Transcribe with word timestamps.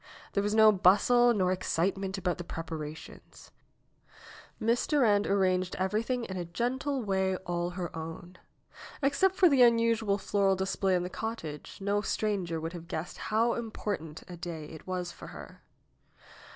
There 0.33 0.41
was 0.41 0.55
no 0.55 0.71
bustle 0.71 1.31
nor 1.31 1.51
excitement 1.51 2.17
about 2.17 2.39
the 2.39 2.43
preparations. 2.43 3.51
Miss 4.59 4.87
Durand 4.87 5.27
arranged 5.27 5.75
everything 5.75 6.23
in 6.23 6.37
a 6.37 6.43
gentle 6.45 7.03
way 7.03 7.35
all 7.45 7.69
her 7.69 7.95
own. 7.95 8.39
Except 9.03 9.35
for 9.35 9.47
the 9.47 9.61
unusual 9.61 10.17
floral 10.17 10.55
display 10.55 10.95
in 10.95 11.03
the 11.03 11.09
cottage, 11.11 11.77
no 11.79 12.01
stranger 12.01 12.59
would 12.59 12.73
have 12.73 12.87
guessed 12.87 13.19
how 13.29 13.53
important 13.53 14.23
a 14.27 14.35
day 14.35 14.65
it 14.69 14.87
was 14.87 15.11
for 15.11 15.27
her. 15.27 15.61